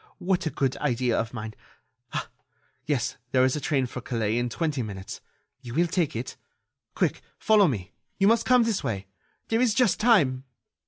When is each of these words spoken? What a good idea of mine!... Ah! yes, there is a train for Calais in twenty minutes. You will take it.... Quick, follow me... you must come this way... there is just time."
What 0.17 0.47
a 0.47 0.49
good 0.49 0.75
idea 0.77 1.15
of 1.15 1.31
mine!... 1.31 1.53
Ah! 2.11 2.27
yes, 2.87 3.17
there 3.33 3.43
is 3.45 3.55
a 3.55 3.61
train 3.61 3.85
for 3.85 4.01
Calais 4.01 4.39
in 4.39 4.49
twenty 4.49 4.81
minutes. 4.81 5.21
You 5.61 5.75
will 5.75 5.85
take 5.85 6.15
it.... 6.15 6.37
Quick, 6.95 7.21
follow 7.37 7.67
me... 7.67 7.91
you 8.17 8.27
must 8.27 8.43
come 8.43 8.63
this 8.63 8.83
way... 8.83 9.05
there 9.49 9.61
is 9.61 9.75
just 9.75 9.99
time." 9.99 10.43